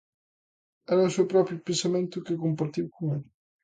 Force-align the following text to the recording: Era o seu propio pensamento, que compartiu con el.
Era 0.91 1.09
o 1.09 1.13
seu 1.15 1.25
propio 1.33 1.63
pensamento, 1.67 2.23
que 2.25 2.41
compartiu 2.43 2.85
con 2.95 3.03
el. 3.15 3.23